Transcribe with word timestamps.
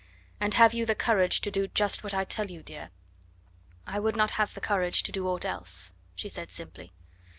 "And 0.39 0.55
have 0.55 0.73
you 0.73 0.83
the 0.83 0.95
courage 0.95 1.41
to 1.41 1.51
do 1.51 1.67
just 1.67 2.03
what 2.03 2.11
I 2.11 2.23
tell 2.23 2.49
you, 2.49 2.63
dear?" 2.63 2.89
"I 3.85 3.99
would 3.99 4.15
not 4.15 4.31
have 4.31 4.57
courage 4.59 5.03
to 5.03 5.11
do 5.11 5.27
aught 5.27 5.45
else," 5.45 5.93
she 6.15 6.27
said 6.27 6.49
simply. 6.49 6.91